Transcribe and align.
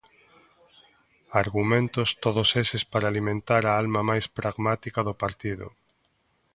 Argumentos 1.43 2.09
todos 2.23 2.49
eses 2.63 2.83
para 2.91 3.05
alimentar 3.09 3.63
a 3.67 3.73
alma 3.81 4.01
máis 4.09 4.25
pragmática 4.37 4.99
do 5.07 5.13
partido. 5.23 5.67